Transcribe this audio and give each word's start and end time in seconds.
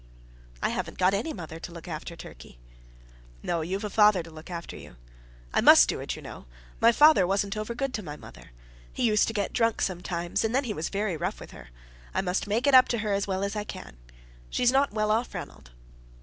"I 0.63 0.69
haven't 0.69 0.97
got 0.97 1.13
any 1.13 1.31
mother 1.31 1.59
to 1.59 1.71
look 1.71 1.87
after, 1.87 2.15
Turkey." 2.15 2.57
"No. 3.43 3.61
You've 3.61 3.83
a 3.83 3.89
father 3.91 4.23
to 4.23 4.31
look 4.31 4.49
after 4.49 4.75
you. 4.75 4.95
I 5.53 5.61
must 5.61 5.87
do 5.87 5.99
it, 5.99 6.15
you 6.15 6.23
know. 6.23 6.47
My 6.79 6.91
father 6.91 7.27
wasn't 7.27 7.55
over 7.55 7.75
good 7.75 7.93
to 7.93 8.01
my 8.01 8.15
mother. 8.15 8.49
He 8.91 9.03
used 9.03 9.27
to 9.27 9.33
get 9.35 9.53
drunk 9.53 9.79
sometimes, 9.79 10.43
and 10.43 10.55
then 10.55 10.63
he 10.63 10.73
was 10.73 10.89
very 10.89 11.17
rough 11.17 11.39
with 11.39 11.51
her. 11.51 11.69
I 12.15 12.21
must 12.21 12.47
make 12.47 12.65
it 12.65 12.73
up 12.73 12.87
to 12.87 12.97
her 12.97 13.13
as 13.13 13.27
well 13.27 13.43
as 13.43 13.55
I 13.55 13.63
can. 13.63 13.97
She's 14.49 14.71
not 14.71 14.91
well 14.91 15.11
off, 15.11 15.35
Ranald." 15.35 15.69